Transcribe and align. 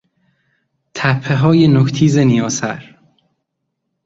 تپههای 0.93 1.67
نوک 1.67 1.91
تیز 1.93 2.17
نیاسر 2.17 2.97